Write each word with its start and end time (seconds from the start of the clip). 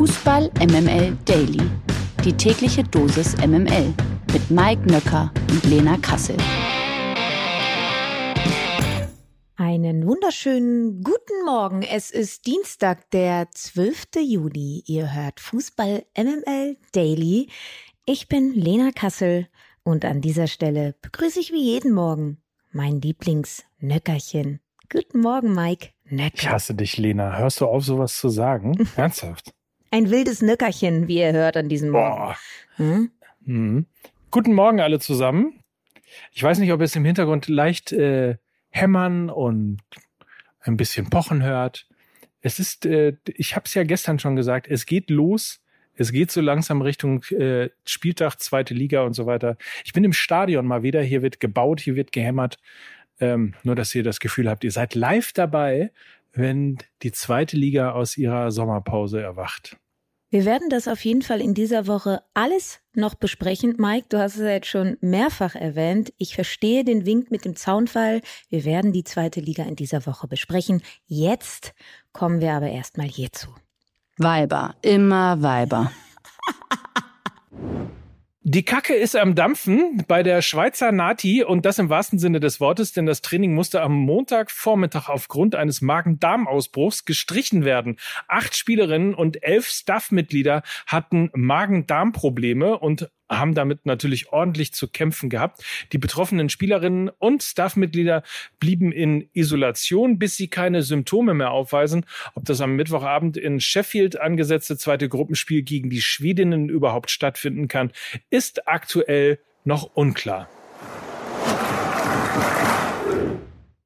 Fußball 0.00 0.50
MML 0.60 1.14
Daily. 1.26 1.60
Die 2.24 2.32
tägliche 2.32 2.82
Dosis 2.82 3.36
MML 3.36 3.92
mit 4.32 4.50
Mike 4.50 4.90
Nöcker 4.90 5.30
und 5.50 5.62
Lena 5.64 5.98
Kassel. 5.98 6.38
Einen 9.56 10.06
wunderschönen 10.06 11.02
guten 11.02 11.44
Morgen. 11.44 11.82
Es 11.82 12.10
ist 12.10 12.46
Dienstag, 12.46 13.10
der 13.10 13.50
12. 13.50 14.06
Juni. 14.22 14.82
Ihr 14.86 15.12
hört 15.12 15.38
Fußball 15.38 16.06
MML 16.16 16.78
Daily. 16.92 17.50
Ich 18.06 18.26
bin 18.26 18.54
Lena 18.54 18.92
Kassel 18.92 19.48
und 19.82 20.06
an 20.06 20.22
dieser 20.22 20.46
Stelle 20.46 20.94
begrüße 21.02 21.40
ich 21.40 21.52
wie 21.52 21.62
jeden 21.62 21.92
Morgen 21.92 22.38
mein 22.72 23.02
Lieblingsnöckerchen. 23.02 24.60
Guten 24.90 25.20
Morgen, 25.20 25.54
Mike. 25.54 25.90
Nöcker. 26.08 26.36
Ich 26.36 26.48
hasse 26.48 26.74
dich, 26.74 26.96
Lena. 26.96 27.36
Hörst 27.36 27.60
du 27.60 27.66
auf, 27.66 27.84
sowas 27.84 28.18
zu 28.18 28.30
sagen? 28.30 28.88
Ernsthaft? 28.96 29.52
Ein 29.92 30.10
wildes 30.10 30.40
Nöckerchen, 30.40 31.08
wie 31.08 31.18
ihr 31.18 31.32
hört 31.32 31.56
an 31.56 31.68
diesem 31.68 31.90
Morgen. 31.90 32.36
Hm? 32.76 33.10
Mhm. 33.44 33.86
Guten 34.30 34.54
Morgen 34.54 34.80
alle 34.80 35.00
zusammen. 35.00 35.64
Ich 36.32 36.42
weiß 36.42 36.60
nicht, 36.60 36.72
ob 36.72 36.80
ihr 36.80 36.84
es 36.84 36.94
im 36.94 37.04
Hintergrund 37.04 37.48
leicht 37.48 37.90
äh, 37.90 38.36
hämmern 38.68 39.30
und 39.30 39.78
ein 40.60 40.76
bisschen 40.76 41.10
pochen 41.10 41.42
hört. 41.42 41.88
Es 42.40 42.60
ist, 42.60 42.86
äh, 42.86 43.16
ich 43.26 43.56
habe 43.56 43.64
es 43.66 43.74
ja 43.74 43.82
gestern 43.82 44.20
schon 44.20 44.36
gesagt, 44.36 44.68
es 44.68 44.86
geht 44.86 45.10
los. 45.10 45.60
Es 45.96 46.12
geht 46.12 46.30
so 46.30 46.40
langsam 46.40 46.82
Richtung 46.82 47.24
äh, 47.24 47.70
Spieltag, 47.84 48.36
zweite 48.36 48.74
Liga 48.74 49.02
und 49.02 49.14
so 49.14 49.26
weiter. 49.26 49.56
Ich 49.84 49.92
bin 49.92 50.04
im 50.04 50.12
Stadion 50.12 50.66
mal 50.66 50.84
wieder. 50.84 51.02
Hier 51.02 51.22
wird 51.22 51.40
gebaut, 51.40 51.80
hier 51.80 51.96
wird 51.96 52.12
gehämmert. 52.12 52.58
Ähm, 53.18 53.54
nur, 53.64 53.74
dass 53.74 53.94
ihr 53.94 54.04
das 54.04 54.20
Gefühl 54.20 54.48
habt, 54.48 54.62
ihr 54.62 54.70
seid 54.70 54.94
live 54.94 55.32
dabei, 55.32 55.90
wenn 56.32 56.78
die 57.02 57.12
zweite 57.12 57.56
Liga 57.56 57.92
aus 57.92 58.16
ihrer 58.16 58.50
Sommerpause 58.50 59.20
erwacht. 59.20 59.76
Wir 60.32 60.44
werden 60.44 60.68
das 60.70 60.86
auf 60.86 61.04
jeden 61.04 61.22
Fall 61.22 61.40
in 61.40 61.54
dieser 61.54 61.88
Woche 61.88 62.22
alles 62.34 62.80
noch 62.94 63.16
besprechen. 63.16 63.74
Mike, 63.78 64.06
du 64.10 64.18
hast 64.20 64.36
es 64.36 64.42
ja 64.42 64.50
jetzt 64.50 64.68
schon 64.68 64.96
mehrfach 65.00 65.56
erwähnt. 65.56 66.12
Ich 66.18 66.36
verstehe 66.36 66.84
den 66.84 67.04
Wink 67.04 67.32
mit 67.32 67.44
dem 67.44 67.56
Zaunfall. 67.56 68.20
Wir 68.48 68.64
werden 68.64 68.92
die 68.92 69.02
zweite 69.02 69.40
Liga 69.40 69.64
in 69.64 69.74
dieser 69.74 70.06
Woche 70.06 70.28
besprechen. 70.28 70.82
Jetzt 71.06 71.74
kommen 72.12 72.40
wir 72.40 72.52
aber 72.52 72.70
erstmal 72.70 73.08
hierzu. 73.08 73.48
Weiber, 74.18 74.76
immer 74.82 75.42
Weiber. 75.42 75.90
Die 78.42 78.64
Kacke 78.64 78.94
ist 78.94 79.16
am 79.16 79.34
Dampfen 79.34 80.02
bei 80.08 80.22
der 80.22 80.40
Schweizer 80.40 80.92
Nati 80.92 81.44
und 81.44 81.66
das 81.66 81.78
im 81.78 81.90
wahrsten 81.90 82.18
Sinne 82.18 82.40
des 82.40 82.58
Wortes, 82.58 82.94
denn 82.94 83.04
das 83.04 83.20
Training 83.20 83.52
musste 83.52 83.82
am 83.82 83.92
Montagvormittag 83.92 85.10
aufgrund 85.10 85.54
eines 85.54 85.82
Magen-Darm-Ausbruchs 85.82 87.04
gestrichen 87.04 87.66
werden. 87.66 87.98
Acht 88.28 88.56
Spielerinnen 88.56 89.14
und 89.14 89.42
elf 89.42 89.68
Staff-Mitglieder 89.68 90.62
hatten 90.86 91.28
Magen-Darm-Probleme 91.34 92.78
und 92.78 93.10
haben 93.30 93.54
damit 93.54 93.86
natürlich 93.86 94.32
ordentlich 94.32 94.74
zu 94.74 94.88
kämpfen 94.88 95.30
gehabt. 95.30 95.64
Die 95.92 95.98
betroffenen 95.98 96.48
Spielerinnen 96.48 97.08
und 97.08 97.42
Staffmitglieder 97.42 98.22
blieben 98.58 98.92
in 98.92 99.28
Isolation, 99.32 100.18
bis 100.18 100.36
sie 100.36 100.48
keine 100.48 100.82
Symptome 100.82 101.32
mehr 101.34 101.52
aufweisen. 101.52 102.04
Ob 102.34 102.44
das 102.44 102.60
am 102.60 102.76
Mittwochabend 102.76 103.36
in 103.36 103.60
Sheffield 103.60 104.20
angesetzte 104.20 104.76
zweite 104.76 105.08
Gruppenspiel 105.08 105.62
gegen 105.62 105.90
die 105.90 106.02
Schwedinnen 106.02 106.68
überhaupt 106.68 107.10
stattfinden 107.10 107.68
kann, 107.68 107.92
ist 108.28 108.66
aktuell 108.68 109.38
noch 109.64 109.84
unklar. 109.94 110.48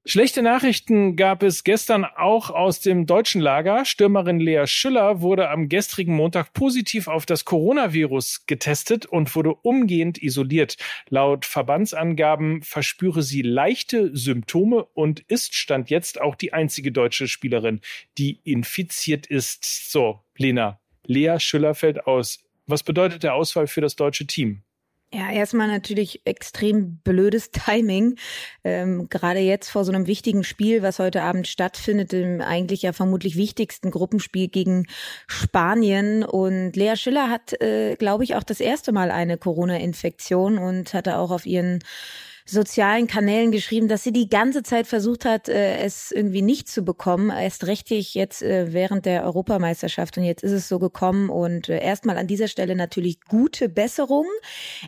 Schlechte 0.06 0.42
Nachrichten 0.42 1.16
gab 1.16 1.42
es 1.42 1.64
gestern 1.64 2.04
auch 2.04 2.50
aus 2.50 2.80
dem 2.80 3.06
deutschen 3.06 3.40
Lager. 3.40 3.86
Stürmerin 3.86 4.38
Lea 4.38 4.66
Schüller 4.66 5.22
wurde 5.22 5.48
am 5.48 5.70
gestrigen 5.70 6.14
Montag 6.14 6.52
positiv 6.52 7.08
auf 7.08 7.24
das 7.24 7.46
Coronavirus 7.46 8.44
getestet 8.44 9.06
und 9.06 9.34
wurde 9.34 9.54
umgehend 9.54 10.22
isoliert. 10.22 10.76
Laut 11.08 11.46
Verbandsangaben 11.46 12.60
verspüre 12.60 13.22
sie 13.22 13.40
leichte 13.40 14.14
Symptome 14.14 14.84
und 14.84 15.20
ist 15.20 15.54
stand 15.54 15.88
jetzt 15.88 16.20
auch 16.20 16.34
die 16.34 16.52
einzige 16.52 16.92
deutsche 16.92 17.26
Spielerin, 17.26 17.80
die 18.18 18.40
infiziert 18.44 19.26
ist. 19.26 19.90
So, 19.90 20.20
Lena, 20.36 20.80
Lea 21.06 21.36
Schüller 21.38 21.74
fällt 21.74 22.06
aus. 22.06 22.44
Was 22.66 22.82
bedeutet 22.82 23.22
der 23.22 23.32
Ausfall 23.32 23.68
für 23.68 23.80
das 23.80 23.96
deutsche 23.96 24.26
Team? 24.26 24.64
Ja, 25.16 25.30
erstmal 25.30 25.68
natürlich 25.68 26.22
extrem 26.24 26.96
blödes 26.96 27.50
Timing. 27.52 28.16
Ähm, 28.64 29.08
gerade 29.08 29.38
jetzt 29.38 29.68
vor 29.68 29.84
so 29.84 29.92
einem 29.92 30.08
wichtigen 30.08 30.42
Spiel, 30.42 30.82
was 30.82 30.98
heute 30.98 31.22
Abend 31.22 31.46
stattfindet, 31.46 32.12
im 32.12 32.40
eigentlich 32.40 32.82
ja 32.82 32.92
vermutlich 32.92 33.36
wichtigsten 33.36 33.92
Gruppenspiel 33.92 34.48
gegen 34.48 34.88
Spanien. 35.28 36.24
Und 36.24 36.74
Lea 36.74 36.96
Schiller 36.96 37.30
hat, 37.30 37.52
äh, 37.62 37.94
glaube 37.94 38.24
ich, 38.24 38.34
auch 38.34 38.42
das 38.42 38.58
erste 38.58 38.90
Mal 38.90 39.12
eine 39.12 39.38
Corona-Infektion 39.38 40.58
und 40.58 40.92
hatte 40.94 41.18
auch 41.18 41.30
auf 41.30 41.46
ihren 41.46 41.78
sozialen 42.46 43.06
Kanälen 43.06 43.52
geschrieben, 43.52 43.88
dass 43.88 44.02
sie 44.02 44.12
die 44.12 44.28
ganze 44.28 44.62
Zeit 44.62 44.86
versucht 44.86 45.24
hat, 45.24 45.48
äh, 45.48 45.78
es 45.78 46.12
irgendwie 46.12 46.42
nicht 46.42 46.68
zu 46.68 46.84
bekommen. 46.84 47.30
Erst 47.30 47.66
richtig 47.66 48.14
jetzt 48.14 48.42
äh, 48.42 48.72
während 48.72 49.06
der 49.06 49.24
Europameisterschaft. 49.24 50.18
Und 50.18 50.24
jetzt 50.24 50.44
ist 50.44 50.52
es 50.52 50.68
so 50.68 50.78
gekommen. 50.78 51.30
Und 51.30 51.70
äh, 51.70 51.80
erstmal 51.80 52.18
an 52.18 52.26
dieser 52.26 52.48
Stelle 52.48 52.76
natürlich 52.76 53.20
gute 53.22 53.70
Besserung. 53.70 54.26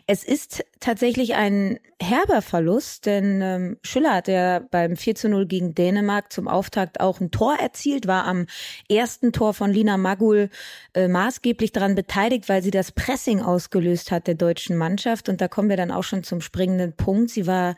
Es 0.05 0.23
ist 0.23 0.63
tatsächlich 0.79 1.33
ein 1.33 1.79
herber 1.99 2.43
Verlust, 2.43 3.07
denn 3.07 3.41
ähm, 3.41 3.77
Schüller 3.81 4.13
hat 4.13 4.27
ja 4.27 4.59
beim 4.59 4.95
4 4.95 5.15
zu 5.15 5.29
0 5.29 5.47
gegen 5.47 5.73
Dänemark 5.73 6.31
zum 6.31 6.47
Auftakt 6.47 6.99
auch 6.99 7.19
ein 7.19 7.31
Tor 7.31 7.55
erzielt, 7.59 8.05
war 8.05 8.25
am 8.25 8.45
ersten 8.87 9.33
Tor 9.33 9.55
von 9.55 9.71
Lina 9.71 9.97
Magul 9.97 10.49
äh, 10.93 11.07
maßgeblich 11.07 11.71
daran 11.71 11.95
beteiligt, 11.95 12.49
weil 12.49 12.61
sie 12.61 12.69
das 12.69 12.91
Pressing 12.91 13.41
ausgelöst 13.41 14.11
hat 14.11 14.27
der 14.27 14.35
deutschen 14.35 14.77
Mannschaft. 14.77 15.27
Und 15.27 15.41
da 15.41 15.47
kommen 15.47 15.69
wir 15.69 15.77
dann 15.77 15.91
auch 15.91 16.03
schon 16.03 16.23
zum 16.23 16.41
springenden 16.41 16.93
Punkt. 16.93 17.31
Sie 17.31 17.46
war 17.47 17.75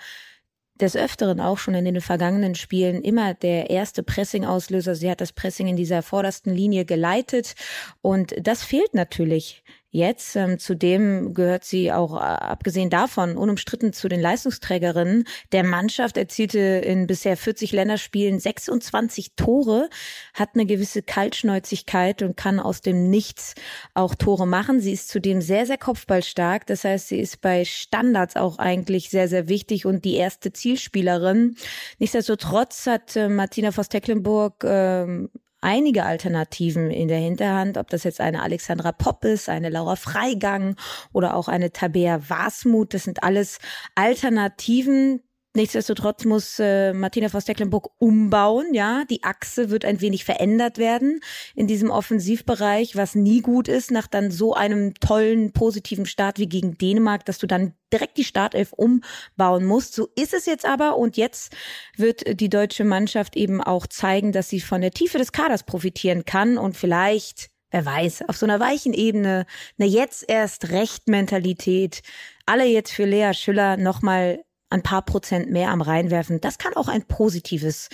des 0.80 0.96
Öfteren 0.96 1.42
auch 1.42 1.58
schon 1.58 1.76
in 1.76 1.86
den 1.86 2.02
vergangenen 2.02 2.56
Spielen 2.56 3.02
immer 3.02 3.34
der 3.34 3.70
erste 3.70 4.02
Pressing-Auslöser. 4.02 4.96
Sie 4.96 5.10
hat 5.10 5.22
das 5.22 5.34
Pressing 5.34 5.68
in 5.68 5.76
dieser 5.76 6.02
vordersten 6.02 6.54
Linie 6.54 6.86
geleitet 6.86 7.56
und 8.02 8.34
das 8.40 8.64
fehlt 8.64 8.94
natürlich 8.94 9.64
jetzt. 9.92 10.36
Ähm, 10.36 10.60
zudem 10.60 11.34
gehört 11.34 11.64
sie 11.64 11.92
auch, 11.92 12.16
äh, 12.16 12.20
abgesehen 12.20 12.90
davon, 12.90 13.38
unumstritten 13.38 13.94
zu 13.94 14.08
den 14.08 14.22
Leistungsträgerinnen 14.22 15.26
der 15.52 15.64
Mannschaft, 15.64 16.18
erzielte 16.18 16.60
in 16.60 17.08
bisher 17.08 17.38
40 17.38 17.72
Länderspielen 17.72 18.40
26 18.40 19.36
Tore, 19.36 19.90
hat 20.34 20.50
eine 20.54 20.66
gewisse 20.66 21.02
Kaltschnäuzigkeit 21.02 22.22
und 22.22 22.38
kann 22.38 22.60
aus 22.60 22.82
dem 22.82 23.10
Nichts 23.10 23.56
auch 23.94 24.16
Tore 24.16 24.48
machen. 24.48 24.80
Sie 24.80 24.94
ist 24.94 25.10
zudem 25.10 25.42
sehr, 25.42 25.66
sehr 25.66 25.78
kopfballstark. 25.78 26.66
Das 26.68 26.84
heißt, 26.84 27.08
sie 27.08 27.20
ist 27.20 27.42
bei 27.42 27.66
Standards 27.66 28.36
auch 28.36 28.60
eigentlich 28.60 29.10
sehr, 29.10 29.28
sehr 29.28 29.48
wichtig 29.48 29.86
und 29.86 30.06
die 30.06 30.16
erste 30.16 30.54
Zielspielerin. 30.54 31.56
Nichtsdestotrotz 31.98 32.86
hat 32.86 33.16
äh, 33.16 33.30
Martina 33.30 33.72
Voss-Tecklenburg 33.72 34.64
äh, 34.64 35.28
einige 35.62 36.06
Alternativen 36.06 36.92
in 36.92 37.08
der 37.08 37.20
Hinterhand, 37.20 37.78
ob 37.78 37.90
das 37.90 38.04
jetzt 38.04 38.22
eine 38.22 38.42
Alexandra 38.42 38.92
Popp 38.92 39.26
ist, 39.26 39.50
eine 39.50 39.70
Laura 39.70 39.96
Freigang 39.96 40.76
oder 41.12 41.36
auch 41.36 41.48
eine 41.48 41.72
Tabea 41.72 42.30
Wasmuth. 42.30 42.94
Das 42.94 43.04
sind 43.04 43.24
alles 43.24 43.60
Alternativen, 43.96 45.22
Nichtsdestotrotz 45.60 46.24
muss 46.24 46.58
äh, 46.60 46.94
Martina 46.94 47.28
Voss-Tecklenburg 47.28 47.90
umbauen, 47.98 48.74
ja. 48.74 49.04
Die 49.10 49.26
Achse 49.26 49.70
wird 49.70 49.84
ein 49.84 50.00
wenig 50.00 50.24
verändert 50.24 50.78
werden 50.78 51.20
in 51.54 51.68
diesem 51.68 51.92
Offensivbereich, 51.92 52.96
was 52.96 53.14
nie 53.14 53.42
gut 53.42 53.68
ist, 53.68 53.92
nach 53.92 54.08
dann 54.08 54.32
so 54.32 54.54
einem 54.54 54.94
tollen, 55.02 55.52
positiven 55.52 56.06
Start 56.06 56.40
wie 56.40 56.48
gegen 56.48 56.78
Dänemark, 56.78 57.26
dass 57.26 57.40
du 57.40 57.46
dann 57.46 57.74
direkt 57.92 58.16
die 58.16 58.24
Startelf 58.24 58.72
umbauen 58.72 59.66
musst. 59.66 59.96
So 59.96 60.08
ist 60.16 60.34
es 60.34 60.46
jetzt 60.46 60.66
aber 60.66 60.96
und 60.96 61.18
jetzt 61.18 61.54
wird 61.98 62.40
die 62.40 62.50
deutsche 62.50 62.86
Mannschaft 62.86 63.36
eben 63.36 63.62
auch 63.62 63.86
zeigen, 63.86 64.32
dass 64.32 64.48
sie 64.48 64.62
von 64.62 64.80
der 64.80 64.92
Tiefe 64.92 65.18
des 65.18 65.34
Kaders 65.34 65.64
profitieren 65.64 66.24
kann 66.24 66.58
und 66.58 66.78
vielleicht 66.78 67.50
wer 67.72 67.86
weiß, 67.86 68.30
auf 68.30 68.38
so 68.38 68.46
einer 68.46 68.62
weichen 68.62 68.94
Ebene, 68.94 69.46
eine 69.78 69.90
jetzt 69.90 70.24
erst 70.26 70.70
Recht 70.70 71.10
Mentalität, 71.10 72.02
alle 72.46 72.66
jetzt 72.66 72.94
für 72.94 73.06
Lea 73.06 73.34
Schüller 73.34 73.76
nochmal 73.76 74.40
ein 74.70 74.84
paar 74.84 75.04
Prozent 75.04 75.52
mehr 75.52 75.72
am 75.72 75.82
reinwerfen, 75.82 76.42
das 76.42 76.58
kann 76.58 76.74
auch 76.76 76.88
ein 76.88 77.04
positives 77.04 77.90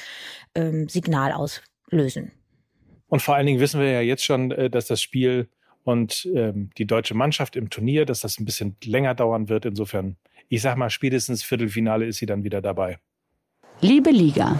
ähm, 0.55 0.89
Signal 0.89 1.31
auslösen. 1.31 2.31
Und 3.07 3.21
vor 3.21 3.35
allen 3.35 3.45
Dingen 3.45 3.59
wissen 3.59 3.79
wir 3.79 3.91
ja 3.91 4.01
jetzt 4.01 4.25
schon, 4.25 4.51
äh, 4.51 4.69
dass 4.69 4.87
das 4.87 5.01
Spiel 5.01 5.49
und 5.83 6.27
ähm, 6.33 6.71
die 6.77 6.85
deutsche 6.85 7.13
Mannschaft 7.13 7.55
im 7.55 7.69
Turnier, 7.69 8.05
dass 8.05 8.21
das 8.21 8.39
ein 8.39 8.45
bisschen 8.45 8.75
länger 8.83 9.13
dauern 9.13 9.49
wird. 9.49 9.65
Insofern, 9.65 10.17
ich 10.49 10.61
sag 10.61 10.77
mal, 10.77 10.89
spätestens 10.89 11.43
Viertelfinale 11.43 12.05
ist 12.05 12.17
sie 12.17 12.25
dann 12.25 12.43
wieder 12.43 12.61
dabei. 12.61 12.97
Liebe 13.81 14.09
Liga. 14.09 14.59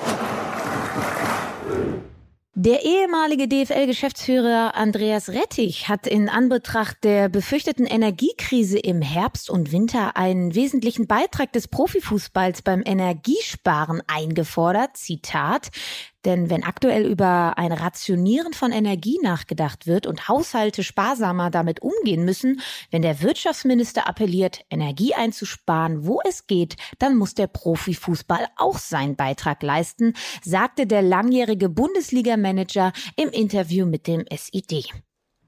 Der 2.58 2.86
ehemalige 2.86 3.50
DFL-Geschäftsführer 3.50 4.76
Andreas 4.76 5.28
Rettich 5.28 5.90
hat 5.90 6.08
in 6.08 6.30
Anbetracht 6.30 7.04
der 7.04 7.28
befürchteten 7.28 7.86
Energiekrise 7.86 8.80
im 8.80 9.02
Herbst 9.02 9.50
und 9.50 9.74
Winter 9.74 10.16
einen 10.16 10.56
wesentlichen 10.56 11.06
Beitrag 11.06 11.52
des 11.52 11.68
Profifußballs 11.68 12.62
beim 12.62 12.82
Energiesparen 12.86 14.02
eingefordert. 14.08 14.96
Zitat. 14.96 15.68
Denn 16.26 16.50
wenn 16.50 16.64
aktuell 16.64 17.06
über 17.06 17.58
ein 17.58 17.72
Rationieren 17.72 18.54
von 18.54 18.72
Energie 18.72 19.20
nachgedacht 19.22 19.86
wird 19.86 20.08
und 20.08 20.28
Haushalte 20.28 20.84
sparsamer 20.84 21.52
damit 21.52 21.82
umgehen 21.82 22.26
müssen, 22.26 22.62
wenn 22.90 23.04
der 23.04 23.22
Wirtschaftsminister 23.22 24.08
appelliert, 24.08 24.62
Energie 24.72 25.14
einzusparen, 25.14 26.06
wo 26.06 26.20
es 26.28 26.48
geht, 26.48 26.76
dann 26.98 27.16
muss 27.16 27.36
der 27.36 27.48
Profifußball 27.48 28.48
auch 28.58 28.80
seinen 28.80 29.16
Beitrag 29.16 29.62
leisten, 29.62 30.14
sagte 30.44 30.88
der 30.88 31.04
langjährige 31.04 31.70
Bundesliga-Manager 31.70 32.92
im 33.16 33.30
Interview 33.30 33.86
mit 33.86 34.08
dem 34.08 34.26
SID. 34.32 34.90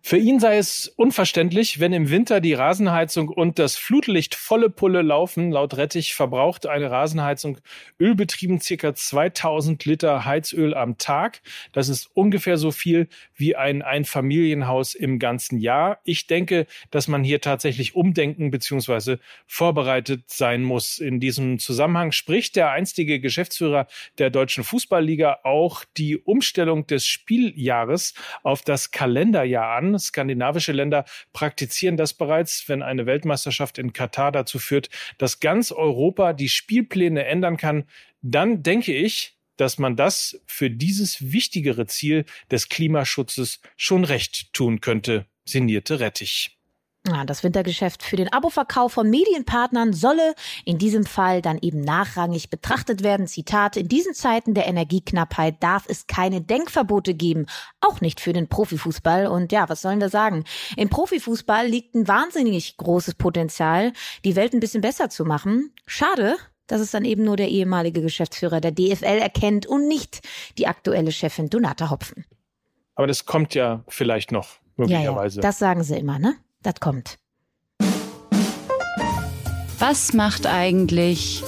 Für 0.07 0.15
ihn 0.15 0.39
sei 0.39 0.55
es 0.57 0.87
unverständlich, 0.95 1.81
wenn 1.81 1.91
im 1.91 2.09
Winter 2.09 2.39
die 2.39 2.53
Rasenheizung 2.53 3.27
und 3.27 3.59
das 3.59 3.75
Flutlicht 3.75 4.35
volle 4.35 4.69
Pulle 4.69 5.01
laufen. 5.01 5.51
Laut 5.51 5.75
Rettich 5.75 6.13
verbraucht 6.13 6.65
eine 6.65 6.89
Rasenheizung 6.89 7.57
ölbetrieben 7.99 8.61
circa 8.61 8.95
2000 8.95 9.83
Liter 9.83 10.23
Heizöl 10.23 10.73
am 10.75 10.97
Tag. 10.97 11.41
Das 11.73 11.89
ist 11.89 12.09
ungefähr 12.13 12.57
so 12.57 12.71
viel 12.71 13.09
wie 13.35 13.57
ein 13.57 13.81
Einfamilienhaus 13.81 14.95
im 14.95 15.19
ganzen 15.19 15.59
Jahr. 15.59 15.99
Ich 16.05 16.25
denke, 16.25 16.67
dass 16.89 17.09
man 17.09 17.25
hier 17.25 17.41
tatsächlich 17.41 17.93
umdenken 17.93 18.49
bzw. 18.49 19.17
vorbereitet 19.45 20.23
sein 20.27 20.63
muss. 20.63 20.99
In 20.99 21.19
diesem 21.19 21.59
Zusammenhang 21.59 22.13
spricht 22.13 22.55
der 22.55 22.71
einstige 22.71 23.19
Geschäftsführer 23.19 23.87
der 24.19 24.29
Deutschen 24.29 24.63
Fußballliga 24.63 25.39
auch 25.43 25.83
die 25.97 26.17
Umstellung 26.17 26.87
des 26.87 27.05
Spieljahres 27.05 28.13
auf 28.41 28.61
das 28.61 28.91
Kalenderjahr 28.91 29.75
an. 29.75 29.96
Skandinavische 29.99 30.71
Länder 30.71 31.05
praktizieren 31.33 31.97
das 31.97 32.13
bereits, 32.13 32.67
wenn 32.67 32.81
eine 32.81 33.05
Weltmeisterschaft 33.05 33.77
in 33.77 33.93
Katar 33.93 34.31
dazu 34.31 34.59
führt, 34.59 34.89
dass 35.17 35.39
ganz 35.39 35.71
Europa 35.71 36.33
die 36.33 36.49
Spielpläne 36.49 37.25
ändern 37.25 37.57
kann. 37.57 37.85
Dann 38.21 38.63
denke 38.63 38.93
ich, 38.93 39.37
dass 39.57 39.77
man 39.79 39.95
das 39.95 40.41
für 40.45 40.69
dieses 40.69 41.31
wichtigere 41.31 41.87
Ziel 41.87 42.25
des 42.51 42.69
Klimaschutzes 42.69 43.59
schon 43.75 44.03
recht 44.03 44.53
tun 44.53 44.81
könnte, 44.81 45.25
sinnierte 45.45 45.99
Rettich. 45.99 46.56
Das 47.25 47.43
Wintergeschäft 47.43 48.03
für 48.03 48.17
den 48.17 48.31
Aboverkauf 48.31 48.93
von 48.93 49.09
Medienpartnern 49.09 49.93
solle 49.93 50.35
in 50.65 50.77
diesem 50.77 51.05
Fall 51.05 51.41
dann 51.41 51.57
eben 51.61 51.81
nachrangig 51.81 52.49
betrachtet 52.49 53.03
werden. 53.03 53.27
Zitat, 53.27 53.77
in 53.77 53.87
diesen 53.87 54.13
Zeiten 54.13 54.53
der 54.53 54.67
Energieknappheit 54.67 55.63
darf 55.63 55.85
es 55.87 56.07
keine 56.07 56.41
Denkverbote 56.41 57.13
geben, 57.13 57.45
auch 57.81 58.01
nicht 58.01 58.19
für 58.19 58.33
den 58.33 58.49
Profifußball. 58.49 59.27
Und 59.27 59.51
ja, 59.51 59.69
was 59.69 59.81
sollen 59.81 60.01
wir 60.01 60.09
sagen? 60.09 60.43
Im 60.75 60.89
Profifußball 60.89 61.65
liegt 61.67 61.95
ein 61.95 62.07
wahnsinnig 62.07 62.75
großes 62.77 63.15
Potenzial, 63.15 63.93
die 64.25 64.35
Welt 64.35 64.53
ein 64.53 64.59
bisschen 64.59 64.81
besser 64.81 65.09
zu 65.09 65.23
machen. 65.23 65.73
Schade, 65.85 66.35
dass 66.67 66.81
es 66.81 66.91
dann 66.91 67.05
eben 67.05 67.23
nur 67.23 67.37
der 67.37 67.49
ehemalige 67.49 68.01
Geschäftsführer 68.01 68.61
der 68.61 68.71
DFL 68.71 69.19
erkennt 69.19 69.65
und 69.65 69.87
nicht 69.87 70.27
die 70.57 70.67
aktuelle 70.67 71.11
Chefin 71.11 71.49
Donata 71.49 71.89
Hopfen. 71.89 72.25
Aber 72.95 73.07
das 73.07 73.25
kommt 73.25 73.55
ja 73.55 73.83
vielleicht 73.87 74.31
noch, 74.31 74.59
möglicherweise. 74.75 75.39
Ja, 75.39 75.43
ja, 75.43 75.47
das 75.47 75.59
sagen 75.59 75.83
sie 75.83 75.97
immer, 75.97 76.19
ne? 76.19 76.35
Das 76.67 76.81
kommt. 76.81 77.17
Was 79.79 80.11
macht 80.11 80.45
eigentlich 80.45 81.41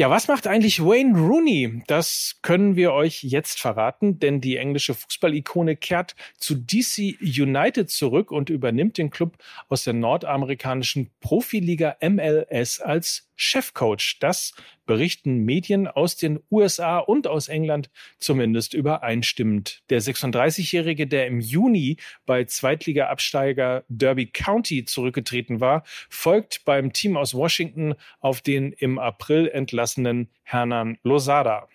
ja, 0.00 0.08
was 0.08 0.28
macht 0.28 0.46
eigentlich 0.46 0.80
Wayne 0.82 1.18
Rooney? 1.18 1.82
Das 1.86 2.38
können 2.40 2.74
wir 2.74 2.94
euch 2.94 3.22
jetzt 3.22 3.60
verraten, 3.60 4.18
denn 4.18 4.40
die 4.40 4.56
englische 4.56 4.94
Fußballikone 4.94 5.76
kehrt 5.76 6.14
zu 6.38 6.54
DC 6.54 7.18
United 7.20 7.90
zurück 7.90 8.30
und 8.30 8.48
übernimmt 8.48 8.96
den 8.96 9.10
Club 9.10 9.36
aus 9.68 9.84
der 9.84 9.92
nordamerikanischen 9.92 11.10
Profiliga 11.20 11.96
MLS 12.00 12.80
als 12.80 13.28
Chefcoach. 13.36 14.16
Das 14.20 14.54
berichten 14.90 15.44
Medien 15.44 15.86
aus 15.86 16.16
den 16.16 16.40
USA 16.50 16.98
und 16.98 17.28
aus 17.28 17.46
England 17.46 17.90
zumindest 18.18 18.74
übereinstimmend. 18.74 19.82
Der 19.88 20.02
36-Jährige, 20.02 21.06
der 21.06 21.28
im 21.28 21.38
Juni 21.38 21.98
bei 22.26 22.42
Zweitliga-Absteiger 22.42 23.84
Derby 23.86 24.26
County 24.26 24.84
zurückgetreten 24.84 25.60
war, 25.60 25.84
folgt 26.08 26.64
beim 26.64 26.92
Team 26.92 27.16
aus 27.16 27.34
Washington 27.34 27.94
auf 28.18 28.40
den 28.40 28.72
im 28.72 28.98
April 28.98 29.46
entlassenen 29.46 30.28
Hernan 30.42 30.98
Lozada. 31.04 31.68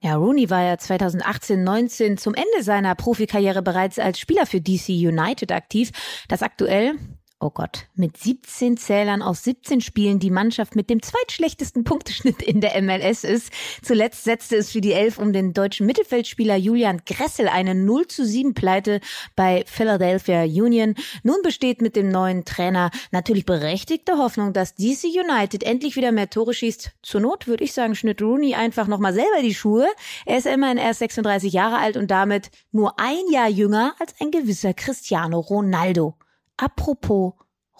Ja, 0.00 0.14
Rooney 0.14 0.48
war 0.48 0.62
ja 0.62 0.74
2018-19 0.74 2.18
zum 2.18 2.34
Ende 2.34 2.62
seiner 2.62 2.94
Profikarriere 2.94 3.62
bereits 3.62 3.98
als 3.98 4.20
Spieler 4.20 4.46
für 4.46 4.60
DC 4.60 4.90
United 4.90 5.50
aktiv, 5.50 5.90
das 6.28 6.42
aktuell 6.42 6.94
oh 7.40 7.50
Gott, 7.50 7.86
mit 7.94 8.18
17 8.18 8.76
Zählern 8.76 9.22
aus 9.22 9.42
17 9.44 9.80
Spielen 9.80 10.18
die 10.18 10.30
Mannschaft 10.30 10.76
mit 10.76 10.90
dem 10.90 11.02
zweitschlechtesten 11.02 11.84
Punkteschnitt 11.84 12.42
in 12.42 12.60
der 12.60 12.80
MLS 12.82 13.24
ist. 13.24 13.50
Zuletzt 13.82 14.24
setzte 14.24 14.56
es 14.56 14.70
für 14.70 14.82
die 14.82 14.92
Elf 14.92 15.18
um 15.18 15.32
den 15.32 15.54
deutschen 15.54 15.86
Mittelfeldspieler 15.86 16.56
Julian 16.56 17.00
Gressel 17.06 17.48
eine 17.48 17.74
0 17.74 18.06
zu 18.08 18.26
7 18.26 18.52
Pleite 18.52 19.00
bei 19.36 19.64
Philadelphia 19.66 20.42
Union. 20.42 20.94
Nun 21.22 21.38
besteht 21.42 21.80
mit 21.80 21.96
dem 21.96 22.10
neuen 22.10 22.44
Trainer 22.44 22.90
natürlich 23.10 23.46
berechtigte 23.46 24.18
Hoffnung, 24.18 24.52
dass 24.52 24.74
DC 24.74 25.04
United 25.04 25.62
endlich 25.62 25.96
wieder 25.96 26.12
mehr 26.12 26.28
Tore 26.28 26.52
schießt. 26.52 26.92
Zur 27.02 27.20
Not 27.22 27.46
würde 27.46 27.64
ich 27.64 27.72
sagen, 27.72 27.94
schnitt 27.94 28.20
Rooney 28.20 28.54
einfach 28.54 28.86
nochmal 28.86 29.14
selber 29.14 29.40
die 29.42 29.54
Schuhe. 29.54 29.88
Er 30.26 30.38
ist 30.38 30.46
immerhin 30.46 30.76
erst 30.76 30.98
36 30.98 31.54
Jahre 31.54 31.78
alt 31.78 31.96
und 31.96 32.10
damit 32.10 32.50
nur 32.70 33.00
ein 33.00 33.32
Jahr 33.32 33.48
jünger 33.48 33.94
als 33.98 34.14
ein 34.20 34.30
gewisser 34.30 34.74
Cristiano 34.74 35.40
Ronaldo. 35.40 36.16
Apropos 36.62 37.32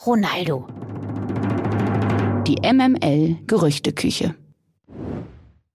Ronaldo. 0.06 0.66
Die 2.46 2.56
MML 2.62 3.36
Gerüchteküche. 3.46 4.34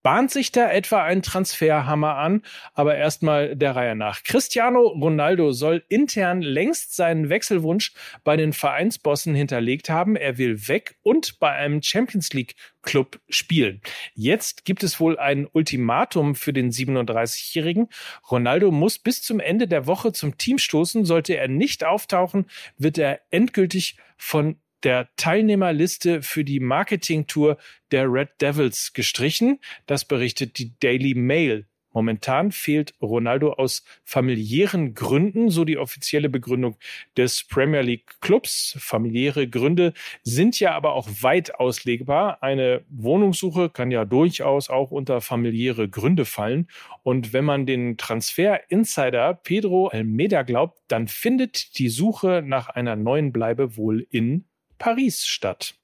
Bahnt 0.06 0.30
sich 0.30 0.52
da 0.52 0.72
etwa 0.72 1.04
ein 1.04 1.24
Transferhammer 1.24 2.16
an? 2.18 2.44
Aber 2.76 2.96
erstmal 2.96 3.56
der 3.56 3.76
Reihe 3.76 3.96
nach. 3.96 4.22
Cristiano 4.22 4.82
Ronaldo 4.86 5.52
soll 5.52 5.84
intern 5.90 6.44
längst 6.44 6.96
seinen 6.96 7.30
Wechselwunsch 7.30 7.92
bei 8.24 8.38
den 8.38 8.54
Vereinsbossen 8.54 9.34
hinterlegt 9.34 9.90
haben. 9.90 10.16
Er 10.16 10.38
will 10.38 10.68
weg 10.68 10.98
und 11.02 11.40
bei 11.40 11.54
einem 11.54 11.82
Champions 11.82 12.32
League 12.34 12.54
Club 12.84 13.20
spielen. 13.30 13.82
Jetzt 14.14 14.64
gibt 14.64 14.84
es 14.84 15.00
wohl 15.00 15.18
ein 15.18 15.48
Ultimatum 15.52 16.36
für 16.36 16.54
den 16.54 16.70
37-Jährigen. 16.70 17.90
Ronaldo 18.30 18.70
muss 18.70 19.00
bis 19.00 19.24
zum 19.24 19.40
Ende 19.40 19.68
der 19.68 19.88
Woche 19.88 20.12
zum 20.12 20.38
Team 20.38 20.60
stoßen. 20.60 21.04
Sollte 21.06 21.36
er 21.36 21.48
nicht 21.48 21.84
auftauchen, 21.84 22.46
wird 22.78 23.00
er 23.00 23.22
endgültig 23.32 23.98
von 24.18 24.60
der 24.84 25.10
Teilnehmerliste 25.16 26.22
für 26.22 26.44
die 26.44 26.60
Marketingtour 26.60 27.58
der 27.92 28.12
Red 28.12 28.30
Devils 28.42 28.94
gestrichen. 28.94 29.60
Das 29.86 30.06
berichtet 30.06 30.58
die 30.58 30.78
Daily 30.80 31.16
Mail. 31.16 31.68
Momentan 31.96 32.52
fehlt 32.52 32.94
Ronaldo 33.02 33.54
aus 33.54 33.86
familiären 34.04 34.96
Gründen, 34.96 35.50
so 35.50 35.64
die 35.64 35.78
offizielle 35.78 36.28
Begründung 36.28 36.76
des 37.16 37.46
Premier 37.46 37.82
League 37.84 38.20
Clubs. 38.20 38.76
Familiäre 38.78 39.48
Gründe 39.48 39.94
sind 40.22 40.60
ja 40.60 40.76
aber 40.76 40.92
auch 40.92 41.08
weit 41.22 41.56
auslegbar. 41.56 42.44
Eine 42.44 42.84
Wohnungssuche 42.90 43.70
kann 43.70 43.92
ja 43.92 44.04
durchaus 44.04 44.70
auch 44.70 44.92
unter 44.92 45.22
familiäre 45.22 45.88
Gründe 45.88 46.26
fallen. 46.26 46.68
Und 47.02 47.32
wenn 47.32 47.46
man 47.46 47.66
den 47.66 47.96
Transfer 47.96 48.60
Insider 48.70 49.34
Pedro 49.34 49.88
Almeida 49.88 50.44
glaubt, 50.44 50.78
dann 50.90 51.08
findet 51.08 51.80
die 51.80 51.88
Suche 51.88 52.44
nach 52.46 52.68
einer 52.68 52.98
neuen 52.98 53.32
Bleibe 53.32 53.78
wohl 53.78 54.06
in 54.10 54.44
Paris 54.78 55.26
statt. 55.26 55.76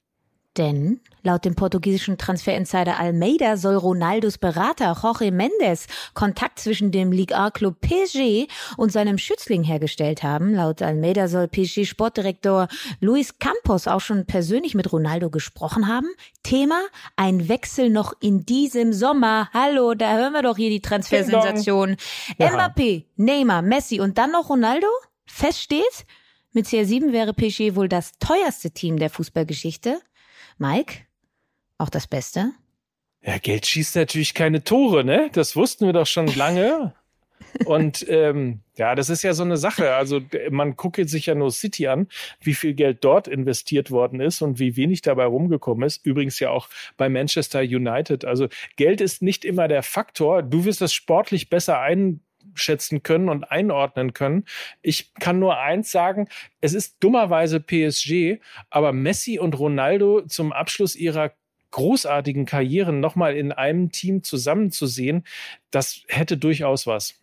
Denn 0.58 1.00
laut 1.24 1.46
dem 1.46 1.56
portugiesischen 1.56 2.18
Transferinsider 2.18 3.00
Almeida 3.00 3.56
soll 3.56 3.76
Ronaldos 3.76 4.38
Berater 4.38 4.98
Jorge 5.02 5.32
Mendes 5.32 5.88
Kontakt 6.14 6.60
zwischen 6.60 6.92
dem 6.92 7.14
Ligue 7.14 7.38
A-Club 7.38 7.80
PSG 7.80 8.48
und 8.76 8.92
seinem 8.92 9.18
Schützling 9.18 9.64
hergestellt 9.64 10.24
haben. 10.24 10.54
Laut 10.54 10.82
Almeida 10.82 11.30
soll 11.30 11.48
PSG-Sportdirektor 11.48 12.68
Luis 13.00 13.40
Campos 13.40 13.88
auch 13.88 14.02
schon 14.02 14.26
persönlich 14.26 14.76
mit 14.76 14.92
Ronaldo 14.92 15.30
gesprochen 15.30 15.88
haben. 15.88 16.08
Thema, 16.44 16.82
ein 17.16 17.48
Wechsel 17.48 17.90
noch 17.90 18.14
in 18.20 18.46
diesem 18.46 18.92
Sommer. 18.92 19.50
Hallo, 19.54 19.94
da 19.94 20.18
hören 20.18 20.34
wir 20.34 20.42
doch 20.42 20.58
hier 20.58 20.70
die 20.70 20.82
Transfersensation. 20.82 21.96
Ja. 22.38 22.50
Mbappé, 22.50 23.06
Neymar, 23.16 23.62
Messi 23.62 24.02
und 24.02 24.18
dann 24.18 24.34
noch 24.34 24.50
Ronaldo? 24.50 24.88
Fest 25.26 25.62
steht, 25.62 26.06
mit 26.54 26.66
CR7 26.66 27.12
wäre 27.12 27.34
PSG 27.34 27.76
wohl 27.76 27.90
das 27.90 28.18
teuerste 28.20 28.72
Team 28.72 28.98
der 28.98 29.10
Fußballgeschichte. 29.10 30.00
Mike, 30.58 31.00
auch 31.78 31.90
das 31.90 32.08
Beste? 32.08 32.52
Ja, 33.24 33.38
Geld 33.38 33.66
schießt 33.66 33.96
natürlich 33.96 34.34
keine 34.34 34.64
Tore, 34.64 35.04
ne? 35.04 35.30
Das 35.34 35.56
wussten 35.56 35.86
wir 35.86 35.94
doch 35.94 36.08
schon 36.08 36.28
lange. 36.28 36.94
Und 37.66 38.06
ähm, 38.08 38.62
ja, 38.78 38.96
das 38.96 39.10
ist 39.10 39.24
ja 39.24 39.34
so 39.34 39.44
eine 39.44 39.58
Sache. 39.58 39.94
Also 39.94 40.22
man 40.50 40.76
guckt 40.76 41.10
sich 41.10 41.26
ja 41.26 41.36
nur 41.36 41.52
City 41.52 41.88
an, 41.88 42.08
wie 42.40 42.54
viel 42.54 42.74
Geld 42.74 43.04
dort 43.04 43.28
investiert 43.28 43.92
worden 43.92 44.22
ist 44.22 44.42
und 44.42 44.60
wie 44.60 44.78
wenig 44.78 45.02
dabei 45.02 45.26
rumgekommen 45.26 45.86
ist. 45.86 46.06
Übrigens 46.06 46.40
ja 46.40 46.50
auch 46.50 46.70
bei 46.98 47.10
Manchester 47.10 47.60
United. 47.60 48.26
Also 48.26 48.48
Geld 48.78 49.02
ist 49.02 49.22
nicht 49.22 49.44
immer 49.44 49.68
der 49.68 49.84
Faktor. 49.84 50.44
Du 50.44 50.66
wirst 50.66 50.82
das 50.82 50.94
sportlich 50.94 51.50
besser 51.50 51.80
ein 51.80 52.22
einschätzen 52.52 53.04
können 53.04 53.30
und 53.30 53.46
einordnen 53.46 54.14
können. 54.14 54.46
Ich 54.82 55.14
kann 55.16 55.40
nur 55.40 55.58
eins 55.58 55.92
sagen, 55.92 56.28
es 56.62 56.74
ist 56.74 56.98
dummerweise 57.00 57.60
PSG, 57.60 58.40
aber 58.70 58.94
Messi 58.94 59.40
und 59.40 59.58
Ronaldo 59.58 60.22
zum 60.22 60.52
Abschluss 60.52 60.96
ihrer 60.96 61.32
großartigen 61.72 62.46
Karrieren 62.46 63.00
nochmal 63.00 63.36
in 63.36 63.52
einem 63.52 63.92
Team 63.92 64.24
zusammenzusehen, 64.24 65.24
das 65.72 66.02
hätte 66.08 66.38
durchaus 66.38 66.86
was. 66.86 67.16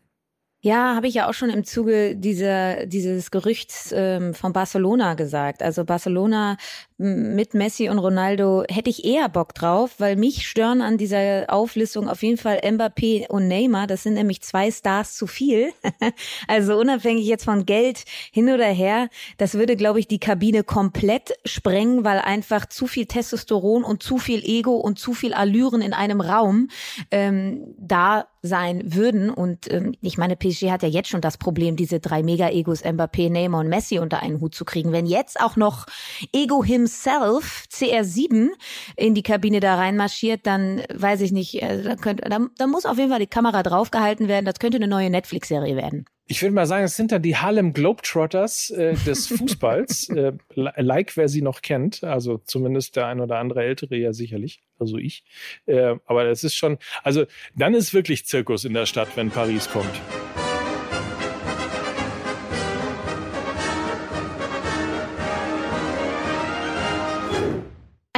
Ja, 0.61 0.97
habe 0.97 1.07
ich 1.07 1.15
ja 1.15 1.29
auch 1.29 1.35
schon 1.35 1.51
im 1.51 1.63
Zuge 1.63 2.17
dieser, 2.17 2.87
dieses 2.87 3.31
Gerüchts 3.31 3.95
ähm, 3.95 4.35
von 4.35 4.53
Barcelona 4.53 5.15
gesagt. 5.15 5.63
Also 5.63 5.85
Barcelona 5.85 6.57
mit 6.99 7.55
Messi 7.55 7.89
und 7.89 8.01
Ronaldo 8.01 8.65
hätte 8.69 8.91
ich 8.91 9.05
eher 9.05 9.29
Bock 9.29 9.55
drauf, 9.55 9.95
weil 9.99 10.17
mich 10.17 10.49
stören 10.49 10.83
an 10.83 10.99
dieser 10.99 11.45
Auflistung 11.49 12.09
auf 12.09 12.25
jeden 12.25 12.39
Fall 12.39 12.61
Mbappé 12.65 13.29
und 13.29 13.47
Neymar. 13.47 13.87
Das 13.87 14.03
sind 14.03 14.15
nämlich 14.15 14.43
zwei 14.43 14.69
Stars 14.73 15.15
zu 15.17 15.29
viel. 15.29 15.73
also 16.49 16.77
unabhängig 16.77 17.25
jetzt 17.25 17.45
von 17.45 17.67
Geld 17.67 18.05
hin 18.33 18.51
oder 18.51 18.67
her, 18.67 19.09
das 19.37 19.55
würde, 19.55 19.77
glaube 19.77 20.01
ich, 20.01 20.09
die 20.09 20.19
Kabine 20.19 20.65
komplett 20.65 21.35
sprengen, 21.45 22.03
weil 22.03 22.19
einfach 22.19 22.67
zu 22.67 22.89
viel 22.89 23.07
Testosteron 23.07 23.85
und 23.85 24.03
zu 24.03 24.19
viel 24.19 24.43
Ego 24.45 24.75
und 24.77 24.99
zu 24.99 25.15
viel 25.15 25.35
Allüren 25.35 25.81
in 25.83 25.93
einem 25.93 26.21
Raum 26.21 26.69
ähm, 27.13 27.75
da 27.79 28.27
sein 28.43 28.95
würden. 28.95 29.31
Und 29.31 29.71
ähm, 29.73 29.95
ich 30.01 30.19
meine, 30.19 30.37
PSG 30.37 30.71
hat 30.71 30.83
ja 30.83 30.89
jetzt 30.89 31.09
schon 31.09 31.21
das 31.21 31.39
Problem, 31.39 31.77
diese 31.77 32.01
drei 32.01 32.23
Mega-Egos 32.23 32.85
Mbappé, 32.85 33.31
Neymar 33.31 33.61
und 33.61 33.69
Messi 33.69 33.99
unter 33.99 34.21
einen 34.21 34.41
Hut 34.41 34.55
zu 34.55 34.65
kriegen. 34.65 34.93
Wenn 34.93 35.07
jetzt 35.07 35.41
auch 35.41 35.57
noch 35.57 35.87
Ego 36.33 36.63
himself, 36.89 37.65
CR7, 37.71 38.49
in 38.97 39.15
die 39.15 39.23
Kabine 39.23 39.61
da 39.61 39.77
reinmarschiert, 39.77 40.41
dann 40.45 40.83
weiß 40.93 41.21
ich 41.21 41.33
nicht, 41.33 41.63
äh, 41.63 41.83
da, 41.83 41.97
könnte, 41.97 42.29
da, 42.29 42.47
da 42.57 42.67
muss 42.67 42.87
auf 42.87 42.97
jeden 42.97 43.11
Fall 43.11 43.21
die 43.21 43.27
Kamera 43.27 43.63
draufgehalten 43.63 44.29
werden. 44.29 44.47
Das 44.47 44.59
könnte 44.59 44.77
eine 44.77 44.89
neue 44.89 45.11
Netflix-Serie 45.11 45.77
werden. 45.77 46.07
Ich 46.31 46.43
würde 46.43 46.55
mal 46.55 46.67
sagen, 46.67 46.85
es 46.85 46.97
sind 46.97 47.11
dann 47.13 47.23
die 47.23 47.37
Harlem 47.37 47.73
Globetrotters 47.73 48.71
äh, 48.71 48.95
des 49.07 49.27
Fußballs, 49.29 50.11
äh, 50.11 50.33
like 50.55 51.17
wer 51.17 51.29
sie 51.29 51.43
noch 51.43 51.63
kennt, 51.63 52.05
also 52.05 52.39
zumindest 52.39 52.97
der 52.97 53.07
ein 53.07 53.21
oder 53.21 53.39
andere 53.39 53.63
Ältere 53.65 53.97
ja 53.97 54.13
sicherlich, 54.13 54.61
also 54.79 54.97
ich. 54.99 55.25
Äh, 55.67 55.97
aber 56.07 56.25
das 56.25 56.45
ist 56.45 56.55
schon, 56.55 56.79
also 57.03 57.25
dann 57.55 57.75
ist 57.75 57.95
wirklich 57.95 58.27
Zirkus 58.27 58.65
in 58.65 58.75
der 58.75 58.87
Stadt, 58.87 59.09
wenn 59.17 59.31
Paris 59.31 59.71
kommt. 59.71 60.01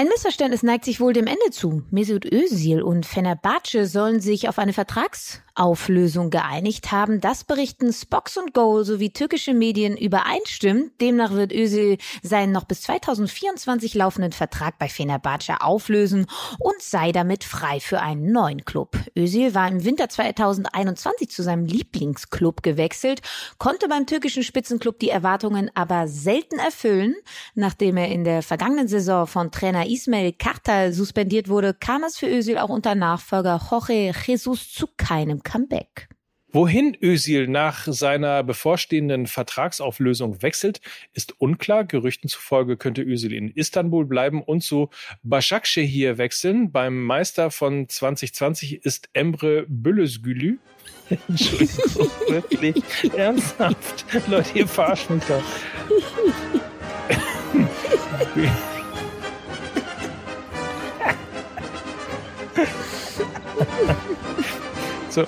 Ein 0.00 0.08
Missverständnis 0.08 0.62
neigt 0.62 0.86
sich 0.86 0.98
wohl 0.98 1.12
dem 1.12 1.26
Ende 1.26 1.50
zu. 1.50 1.82
Mesut 1.90 2.24
Özil 2.24 2.80
und 2.80 3.04
Fenerbahce 3.04 3.84
sollen 3.84 4.22
sich 4.22 4.48
auf 4.48 4.58
eine 4.58 4.72
Vertrags 4.72 5.42
Auflösung 5.60 6.30
geeinigt 6.30 6.90
haben. 6.90 7.20
Das 7.20 7.44
berichten 7.44 7.92
Spox 7.92 8.38
und 8.38 8.54
Goal 8.54 8.86
sowie 8.86 9.10
türkische 9.10 9.52
Medien 9.52 9.94
übereinstimmt. 9.94 10.98
Demnach 11.02 11.32
wird 11.32 11.52
Özil 11.52 11.98
seinen 12.22 12.52
noch 12.52 12.64
bis 12.64 12.80
2024 12.82 13.92
laufenden 13.94 14.32
Vertrag 14.32 14.78
bei 14.78 14.88
Fenerbahce 14.88 15.60
auflösen 15.60 16.26
und 16.58 16.80
sei 16.80 17.12
damit 17.12 17.44
frei 17.44 17.78
für 17.78 18.00
einen 18.00 18.32
neuen 18.32 18.64
Club. 18.64 18.96
Özil 19.14 19.54
war 19.54 19.68
im 19.68 19.84
Winter 19.84 20.08
2021 20.08 21.28
zu 21.28 21.42
seinem 21.42 21.66
Lieblingsclub 21.66 22.62
gewechselt, 22.62 23.20
konnte 23.58 23.86
beim 23.86 24.06
türkischen 24.06 24.42
Spitzenclub 24.42 24.98
die 24.98 25.10
Erwartungen 25.10 25.70
aber 25.74 26.08
selten 26.08 26.58
erfüllen. 26.58 27.14
Nachdem 27.54 27.98
er 27.98 28.08
in 28.08 28.24
der 28.24 28.42
vergangenen 28.42 28.88
Saison 28.88 29.26
von 29.26 29.50
Trainer 29.50 29.86
Ismail 29.86 30.32
Kartal 30.32 30.94
suspendiert 30.94 31.50
wurde, 31.50 31.74
kam 31.74 32.02
es 32.02 32.16
für 32.16 32.28
Özil 32.28 32.56
auch 32.56 32.70
unter 32.70 32.94
Nachfolger 32.94 33.60
Jorge 33.70 34.14
Jesus 34.26 34.72
zu 34.72 34.86
keinem 34.96 35.42
Comeback. 35.50 36.08
Wohin 36.52 36.96
Özil 37.00 37.46
nach 37.46 37.86
seiner 37.86 38.42
bevorstehenden 38.42 39.28
Vertragsauflösung 39.28 40.42
wechselt, 40.42 40.80
ist 41.12 41.40
unklar. 41.40 41.84
Gerüchten 41.84 42.28
zufolge 42.28 42.76
könnte 42.76 43.02
Özil 43.02 43.32
in 43.32 43.48
Istanbul 43.48 44.04
bleiben 44.04 44.42
und 44.42 44.62
zu 44.62 44.90
Başakşehir 45.22 46.18
wechseln. 46.18 46.72
Beim 46.72 47.04
Meister 47.04 47.52
von 47.52 47.88
2020 47.88 48.84
ist 48.84 49.10
Emre 49.12 49.64
Bölözgülü. 49.68 50.58
Entschuldigung, 51.28 52.10
wirklich 52.28 52.84
ernsthaft. 53.16 54.04
Leute, 54.28 54.58
ihr 54.58 54.66
verarscht 54.66 55.10
mich 55.10 55.22
doch. 55.24 55.44
So. 65.10 65.26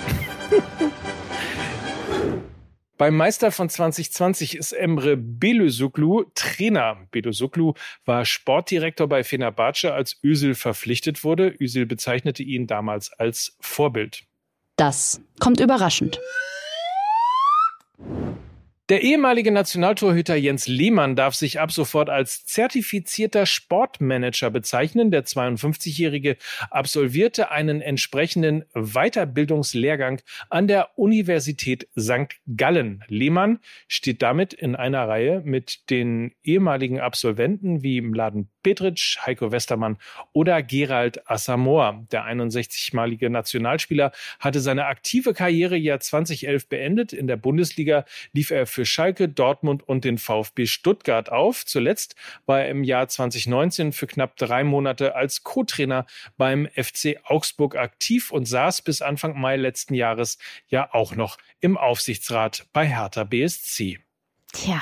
Beim 2.99 3.17
Meister 3.17 3.51
von 3.51 3.69
2020 3.69 4.57
ist 4.57 4.71
Emre 4.71 5.17
Belösuglu 5.17 6.25
Trainer. 6.37 7.09
Belösuglu 7.11 7.75
war 8.05 8.25
Sportdirektor 8.25 9.09
bei 9.09 9.25
Fenerbahce, 9.25 9.93
als 9.93 10.21
Özil 10.23 10.55
verpflichtet 10.55 11.25
wurde. 11.25 11.53
Özil 11.59 11.87
bezeichnete 11.87 12.45
ihn 12.45 12.69
damals 12.69 13.13
als 13.13 13.57
Vorbild. 13.59 14.23
Das 14.77 15.21
kommt 15.41 15.59
überraschend. 15.59 16.21
Der 18.89 19.03
ehemalige 19.03 19.53
Nationaltorhüter 19.53 20.35
Jens 20.35 20.67
Lehmann 20.67 21.15
darf 21.15 21.37
sich 21.37 21.61
ab 21.61 21.71
sofort 21.71 22.11
als 22.11 22.45
zertifizierter 22.45 23.47
Sportmanager 23.47 24.51
bezeichnen. 24.51 25.13
Der 25.13 25.25
52-Jährige 25.25 26.37
absolvierte 26.69 27.53
einen 27.53 27.81
entsprechenden 27.81 28.65
Weiterbildungslehrgang 28.75 30.21
an 30.51 30.67
der 30.67 30.99
Universität 30.99 31.89
St. 31.97 32.35
Gallen. 32.57 33.05
Lehmann 33.07 33.61
steht 33.87 34.21
damit 34.21 34.53
in 34.53 34.75
einer 34.75 35.07
Reihe 35.09 35.43
mit 35.45 35.89
den 35.89 36.33
ehemaligen 36.43 36.99
Absolventen 36.99 37.85
wie 37.85 38.01
Mladen 38.01 38.51
Petric, 38.63 39.19
Heiko 39.25 39.53
Westermann 39.53 39.99
oder 40.33 40.63
Gerald 40.63 41.29
Asamoah. 41.31 42.07
Der 42.13 42.25
61-malige 42.27 43.31
Nationalspieler 43.31 44.13
hatte 44.39 44.61
seine 44.61 44.87
aktive 44.87 45.35
Karriere 45.35 45.77
ja 45.77 45.99
2011 45.99 46.69
beendet. 46.69 47.13
In 47.13 47.27
der 47.27 47.37
Bundesliga 47.37 48.05
lief 48.33 48.51
er 48.51 48.67
für 48.67 48.85
Schalke, 48.85 49.29
Dortmund 49.29 49.87
und 49.89 50.05
den 50.05 50.19
VfB 50.19 50.67
Stuttgart 50.67 51.31
auf. 51.31 51.65
Zuletzt 51.65 52.17
war 52.47 52.61
er 52.63 52.69
im 52.69 52.85
Jahr 52.85 53.09
2019 53.09 53.93
für 53.93 54.07
knapp 54.07 54.37
drei 54.37 54.65
Monate 54.65 55.15
als 55.15 55.43
Co-Trainer 55.43 56.07
beim 56.37 56.69
FC 56.75 57.19
Augsburg 57.25 57.77
aktiv 57.77 58.31
und 58.31 58.47
saß 58.47 58.83
bis 58.83 59.03
Anfang 59.03 59.39
Mai 59.41 59.57
letzten 59.57 59.95
Jahres 59.95 60.39
ja 60.69 60.93
auch 60.93 61.15
noch 61.15 61.39
im 61.61 61.77
Aufsichtsrat 61.77 62.67
bei 62.73 62.87
Hertha 62.87 63.25
BSC. 63.25 63.99
Tja, 64.53 64.81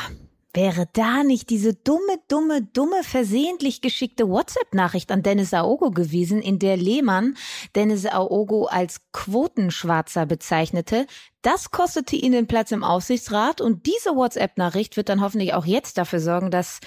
Wäre 0.53 0.89
da 0.93 1.23
nicht 1.23 1.49
diese 1.51 1.75
dumme, 1.75 2.19
dumme, 2.27 2.63
dumme, 2.63 3.05
versehentlich 3.05 3.83
geschickte 3.83 4.29
WhatsApp-Nachricht 4.29 5.13
an 5.13 5.23
Dennis 5.23 5.55
Aogo 5.55 5.93
gewesen, 5.93 6.43
in 6.43 6.59
der 6.59 6.77
Lehmann 6.77 7.37
Dennis 7.77 8.05
Aogo 8.05 8.65
als 8.65 9.01
Quotenschwarzer 9.13 10.27
bezeichnete? 10.27 11.07
Das 11.43 11.71
kostete 11.71 12.17
ihn 12.17 12.33
den 12.33 12.49
Platz 12.49 12.73
im 12.73 12.83
Aufsichtsrat 12.83 13.61
und 13.61 13.87
diese 13.87 14.17
WhatsApp-Nachricht 14.17 14.97
wird 14.97 15.09
dann 15.09 15.21
hoffentlich 15.21 15.55
auch 15.55 15.67
jetzt 15.67 15.99
dafür 15.99 16.19
sorgen, 16.19 16.51
dass 16.51 16.81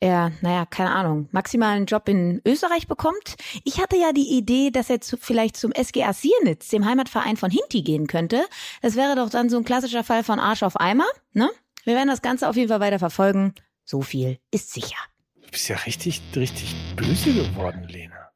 er, 0.00 0.32
naja, 0.40 0.64
keine 0.64 0.92
Ahnung, 0.92 1.28
maximal 1.32 1.76
einen 1.76 1.86
Job 1.86 2.08
in 2.08 2.40
Österreich 2.46 2.88
bekommt. 2.88 3.36
Ich 3.64 3.80
hatte 3.80 3.96
ja 3.96 4.12
die 4.12 4.36
Idee, 4.36 4.70
dass 4.70 4.88
er 4.88 5.02
zu, 5.02 5.18
vielleicht 5.18 5.58
zum 5.58 5.72
SGA 5.72 6.14
Siernitz, 6.14 6.68
dem 6.68 6.86
Heimatverein 6.86 7.36
von 7.36 7.50
Hinti, 7.50 7.82
gehen 7.82 8.06
könnte. 8.06 8.42
Das 8.80 8.96
wäre 8.96 9.16
doch 9.16 9.28
dann 9.28 9.50
so 9.50 9.58
ein 9.58 9.64
klassischer 9.64 10.02
Fall 10.02 10.24
von 10.24 10.40
Arsch 10.40 10.62
auf 10.62 10.80
Eimer, 10.80 11.06
ne? 11.34 11.50
Wir 11.84 11.96
werden 11.96 12.08
das 12.08 12.22
Ganze 12.22 12.48
auf 12.48 12.56
jeden 12.56 12.68
Fall 12.68 12.80
weiter 12.80 13.00
verfolgen. 13.00 13.54
So 13.84 14.02
viel 14.02 14.38
ist 14.52 14.72
sicher. 14.72 14.98
Du 15.42 15.50
bist 15.50 15.68
ja 15.68 15.76
richtig, 15.76 16.22
richtig 16.36 16.74
böse 16.94 17.32
geworden, 17.32 17.88
Lena. 17.88 18.30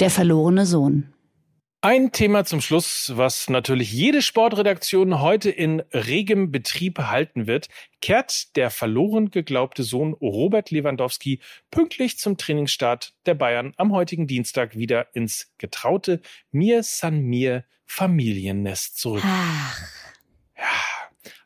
Der 0.00 0.10
verlorene 0.10 0.64
Sohn. 0.64 1.12
Ein 1.82 2.12
Thema 2.12 2.44
zum 2.44 2.60
Schluss, 2.60 3.12
was 3.16 3.48
natürlich 3.48 3.92
jede 3.92 4.20
Sportredaktion 4.22 5.20
heute 5.20 5.50
in 5.50 5.80
regem 5.92 6.50
Betrieb 6.50 6.98
halten 6.98 7.46
wird, 7.46 7.68
kehrt 8.00 8.56
der 8.56 8.70
verloren 8.70 9.30
geglaubte 9.30 9.82
Sohn 9.82 10.14
Robert 10.14 10.70
Lewandowski 10.70 11.40
pünktlich 11.70 12.18
zum 12.18 12.36
Trainingsstart 12.36 13.14
der 13.24 13.34
Bayern 13.34 13.72
am 13.76 13.92
heutigen 13.92 14.26
Dienstag 14.26 14.76
wieder 14.76 15.14
ins 15.14 15.52
getraute 15.58 16.20
Mir 16.50 16.82
San 16.82 17.20
Mir 17.22 17.64
Familiennest 17.86 18.98
zurück. 18.98 19.22
Ach. 19.24 19.80
Ja, 20.58 20.89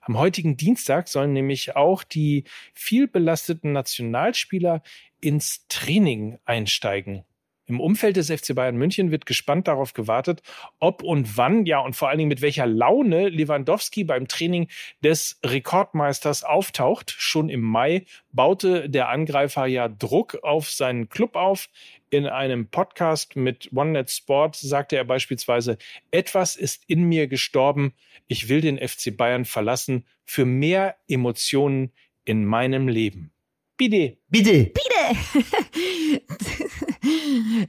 am 0.07 0.19
heutigen 0.19 0.57
Dienstag 0.57 1.09
sollen 1.09 1.33
nämlich 1.33 1.77
auch 1.77 2.05
die 2.05 2.45
viel 2.75 3.09
belasteten 3.09 3.73
Nationalspieler 3.73 4.83
ins 5.21 5.67
Training 5.69 6.39
einsteigen. 6.45 7.25
Im 7.67 7.81
Umfeld 7.81 8.17
des 8.17 8.31
FC 8.31 8.55
Bayern 8.55 8.77
München 8.77 9.11
wird 9.11 9.25
gespannt 9.25 9.69
darauf 9.69 9.95
gewartet, 9.95 10.43
ob 10.81 11.03
und 11.03 11.39
wann, 11.39 11.65
ja 11.65 11.79
und 11.79 11.97
vor 11.97 12.09
allen 12.09 12.19
Dingen 12.19 12.29
mit 12.29 12.43
welcher 12.43 12.67
Laune 12.67 13.31
Lewandowski 13.31 14.05
beim 14.05 14.29
Training 14.29 14.69
des 15.03 15.41
Rekordmeisters 15.45 16.45
auftaucht. 16.45 17.15
Schon 17.17 17.49
im 17.49 17.63
Mai 17.63 18.05
baute 18.33 18.91
der 18.91 19.09
Angreifer 19.09 19.65
ja 19.65 19.89
Druck 19.89 20.39
auf 20.43 20.71
seinen 20.71 21.09
Club 21.09 21.37
auf. 21.37 21.71
In 22.11 22.27
einem 22.27 22.69
Podcast 22.69 23.35
mit 23.35 23.71
OneNet 23.75 24.11
Sport 24.11 24.57
sagte 24.57 24.97
er 24.97 25.05
beispielsweise, 25.05 25.79
etwas 26.11 26.57
ist 26.57 26.85
in 26.87 27.05
mir 27.05 27.29
gestorben. 27.29 27.95
Ich 28.29 28.51
will 28.51 28.61
den 28.61 28.77
FC 28.77 29.17
Bayern 29.17 29.47
verlassen 29.47 30.05
für 30.25 30.45
mehr 30.45 30.97
Emotionen 31.09 31.93
in 32.27 32.45
meinem 32.45 32.89
Leben. 32.89 33.33
Bitte. 33.77 34.19
Bitte. 34.29 34.71
Bitte. 34.71 36.21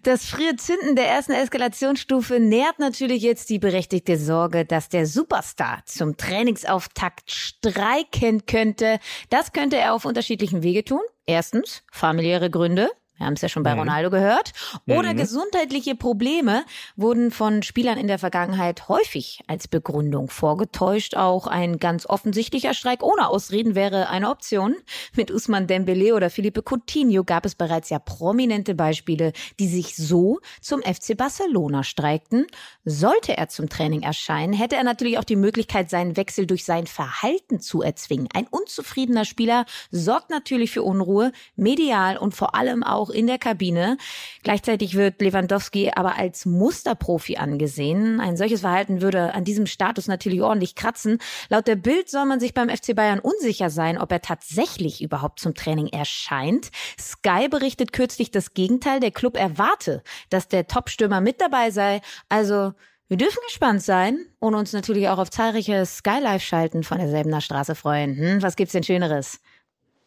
Das 0.03 0.25
frühe 0.25 0.55
Zünden 0.55 0.95
der 0.95 1.07
ersten 1.07 1.33
Eskalationsstufe 1.33 2.39
nährt 2.39 2.79
natürlich 2.79 3.21
jetzt 3.21 3.49
die 3.49 3.59
berechtigte 3.59 4.17
Sorge, 4.17 4.65
dass 4.65 4.89
der 4.89 5.05
Superstar 5.05 5.81
zum 5.85 6.17
Trainingsauftakt 6.17 7.31
streiken 7.31 8.45
könnte. 8.45 8.99
Das 9.29 9.51
könnte 9.51 9.77
er 9.77 9.93
auf 9.93 10.05
unterschiedlichen 10.05 10.63
Wege 10.63 10.83
tun. 10.83 11.01
Erstens 11.25 11.83
familiäre 11.91 12.49
Gründe. 12.49 12.89
Wir 13.17 13.25
haben 13.25 13.33
es 13.33 13.41
ja 13.41 13.49
schon 13.49 13.63
bei 13.63 13.73
mhm. 13.73 13.79
Ronaldo 13.79 14.09
gehört. 14.09 14.51
Oder 14.87 15.13
mhm. 15.13 15.17
gesundheitliche 15.17 15.95
Probleme 15.95 16.65
wurden 16.95 17.31
von 17.31 17.63
Spielern 17.63 17.97
in 17.97 18.07
der 18.07 18.19
Vergangenheit 18.19 18.89
häufig 18.89 19.41
als 19.47 19.67
Begründung 19.67 20.29
vorgetäuscht. 20.29 21.15
Auch 21.15 21.47
ein 21.47 21.77
ganz 21.77 22.05
offensichtlicher 22.05 22.73
Streik 22.73 23.03
ohne 23.03 23.29
Ausreden 23.29 23.75
wäre 23.75 24.09
eine 24.09 24.29
Option. 24.29 24.75
Mit 25.15 25.31
Usman 25.31 25.67
Dembele 25.67 26.13
oder 26.13 26.29
Felipe 26.29 26.61
Coutinho 26.61 27.23
gab 27.23 27.45
es 27.45 27.55
bereits 27.55 27.89
ja 27.89 27.99
prominente 27.99 28.75
Beispiele, 28.75 29.31
die 29.59 29.67
sich 29.67 29.95
so 29.95 30.39
zum 30.61 30.81
FC 30.81 31.15
Barcelona 31.15 31.83
streikten. 31.83 32.47
Sollte 32.83 33.37
er 33.37 33.47
zum 33.47 33.69
Training 33.69 34.01
erscheinen, 34.03 34.53
hätte 34.53 34.75
er 34.75 34.83
natürlich 34.83 35.17
auch 35.17 35.23
die 35.23 35.35
Möglichkeit, 35.35 35.89
seinen 35.89 36.17
Wechsel 36.17 36.45
durch 36.45 36.65
sein 36.65 36.87
Verhalten 36.87 37.59
zu 37.59 37.81
erzwingen. 37.81 38.27
Ein 38.33 38.47
unzufriedener 38.47 39.25
Spieler 39.25 39.65
sorgt 39.91 40.29
natürlich 40.29 40.71
für 40.71 40.83
Unruhe, 40.83 41.31
medial 41.55 42.17
und 42.17 42.35
vor 42.35 42.55
allem 42.55 42.83
auch 42.83 43.04
auch 43.05 43.09
in 43.09 43.27
der 43.27 43.37
Kabine. 43.37 43.97
Gleichzeitig 44.43 44.95
wird 44.95 45.21
Lewandowski 45.21 45.91
aber 45.95 46.17
als 46.17 46.45
Musterprofi 46.45 47.37
angesehen. 47.37 48.19
Ein 48.19 48.37
solches 48.37 48.61
Verhalten 48.61 49.01
würde 49.01 49.33
an 49.33 49.43
diesem 49.43 49.67
Status 49.67 50.07
natürlich 50.07 50.41
ordentlich 50.41 50.75
kratzen. 50.75 51.19
Laut 51.49 51.67
der 51.67 51.75
Bild 51.75 52.09
soll 52.09 52.25
man 52.25 52.39
sich 52.39 52.53
beim 52.53 52.69
FC 52.69 52.95
Bayern 52.95 53.19
unsicher 53.19 53.69
sein, 53.69 53.99
ob 53.99 54.11
er 54.11 54.21
tatsächlich 54.21 55.01
überhaupt 55.01 55.39
zum 55.39 55.53
Training 55.53 55.87
erscheint. 55.87 56.71
Sky 56.99 57.47
berichtet 57.49 57.93
kürzlich 57.93 58.31
das 58.31 58.53
Gegenteil. 58.53 58.99
Der 58.99 59.11
Club 59.11 59.37
erwarte, 59.37 60.01
dass 60.29 60.47
der 60.47 60.67
Topstürmer 60.67 61.21
mit 61.21 61.41
dabei 61.41 61.71
sei. 61.71 62.01
Also 62.29 62.73
wir 63.07 63.17
dürfen 63.17 63.39
gespannt 63.45 63.83
sein 63.83 64.25
und 64.39 64.55
uns 64.55 64.73
natürlich 64.73 65.09
auch 65.09 65.19
auf 65.19 65.29
zahlreiche 65.29 65.85
Sky 65.85 66.19
Live 66.19 66.41
schalten 66.41 66.81
von 66.81 66.97
derselben 66.97 67.39
Straße 67.39 67.75
freuen. 67.75 68.17
Hm, 68.17 68.41
was 68.41 68.55
gibt's 68.55 68.73
denn 68.73 68.83
Schöneres? 68.83 69.41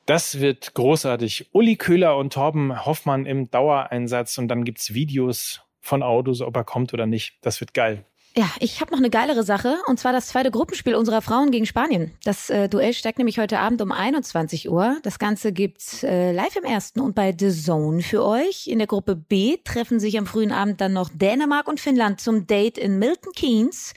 Das 0.08 0.40
wird 0.40 0.72
großartig. 0.72 1.50
Uli 1.52 1.76
Köhler 1.76 2.16
und 2.16 2.32
Torben 2.32 2.86
Hoffmann 2.86 3.26
im 3.26 3.50
Dauereinsatz 3.50 4.38
und 4.38 4.48
dann 4.48 4.64
gibt's 4.64 4.94
Videos 4.94 5.60
von 5.82 6.02
Autos, 6.02 6.40
ob 6.40 6.56
er 6.56 6.64
kommt 6.64 6.94
oder 6.94 7.04
nicht. 7.04 7.36
Das 7.42 7.60
wird 7.60 7.74
geil. 7.74 8.06
Ja, 8.34 8.50
ich 8.58 8.80
habe 8.80 8.90
noch 8.90 9.00
eine 9.00 9.10
geilere 9.10 9.42
Sache 9.42 9.76
und 9.86 10.00
zwar 10.00 10.14
das 10.14 10.28
zweite 10.28 10.50
Gruppenspiel 10.50 10.94
unserer 10.94 11.20
Frauen 11.20 11.50
gegen 11.50 11.66
Spanien. 11.66 12.12
Das 12.24 12.48
äh, 12.48 12.70
Duell 12.70 12.94
steigt 12.94 13.18
nämlich 13.18 13.38
heute 13.38 13.58
Abend 13.58 13.82
um 13.82 13.92
21 13.92 14.70
Uhr. 14.70 14.96
Das 15.02 15.18
Ganze 15.18 15.52
gibt's 15.52 16.02
äh, 16.02 16.32
live 16.32 16.56
im 16.56 16.64
ersten 16.64 17.00
und 17.00 17.14
bei 17.14 17.36
The 17.38 17.50
Zone 17.50 18.00
für 18.00 18.24
euch. 18.24 18.66
In 18.66 18.78
der 18.78 18.86
Gruppe 18.86 19.14
B 19.14 19.58
treffen 19.62 20.00
sich 20.00 20.16
am 20.16 20.24
frühen 20.24 20.52
Abend 20.52 20.80
dann 20.80 20.94
noch 20.94 21.10
Dänemark 21.12 21.68
und 21.68 21.80
Finnland 21.80 22.18
zum 22.22 22.46
Date 22.46 22.78
in 22.78 22.98
Milton 22.98 23.32
Keynes. 23.34 23.92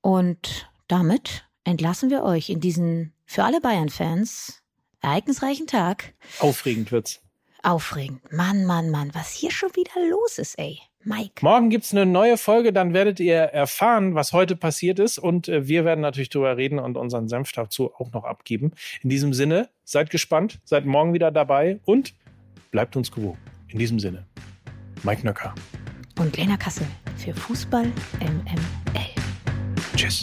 Und 0.00 0.70
damit 0.88 1.44
entlassen 1.64 2.08
wir 2.08 2.22
euch 2.22 2.48
in 2.48 2.60
diesen 2.60 3.12
für 3.26 3.44
alle 3.44 3.60
Bayern-Fans 3.60 4.59
ereignisreichen 5.00 5.66
Tag. 5.66 6.14
Aufregend 6.38 6.92
wird's. 6.92 7.20
Aufregend. 7.62 8.20
Mann, 8.32 8.64
Mann, 8.64 8.90
Mann, 8.90 9.10
was 9.14 9.32
hier 9.32 9.50
schon 9.50 9.70
wieder 9.74 9.92
los 10.08 10.38
ist, 10.38 10.58
ey. 10.58 10.80
Mike. 11.02 11.42
Morgen 11.42 11.70
gibt's 11.70 11.92
eine 11.92 12.04
neue 12.04 12.36
Folge, 12.36 12.72
dann 12.74 12.92
werdet 12.92 13.20
ihr 13.20 13.36
erfahren, 13.36 14.14
was 14.14 14.32
heute 14.32 14.54
passiert 14.54 14.98
ist. 14.98 15.18
Und 15.18 15.48
äh, 15.48 15.66
wir 15.66 15.84
werden 15.84 16.00
natürlich 16.00 16.28
drüber 16.28 16.56
reden 16.56 16.78
und 16.78 16.96
unseren 16.96 17.28
Senf 17.28 17.52
dazu 17.52 17.92
auch 17.94 18.12
noch 18.12 18.24
abgeben. 18.24 18.72
In 19.02 19.08
diesem 19.08 19.32
Sinne, 19.32 19.70
seid 19.84 20.10
gespannt, 20.10 20.58
seid 20.64 20.84
morgen 20.84 21.14
wieder 21.14 21.30
dabei 21.30 21.80
und 21.86 22.14
bleibt 22.70 22.96
uns 22.96 23.10
gewogen. 23.10 23.38
In 23.68 23.78
diesem 23.78 23.98
Sinne, 23.98 24.26
Mike 25.02 25.24
Nöcker. 25.24 25.54
Und 26.18 26.36
Lena 26.36 26.58
Kassel 26.58 26.86
für 27.16 27.32
Fußball 27.32 27.86
MML. 28.20 29.20
Tschüss. 29.96 30.22